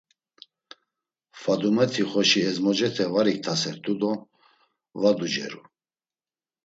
[1.41, 4.11] Fadumeti xoşi ezmocete var iktasert̆u do
[5.01, 5.61] va duceru.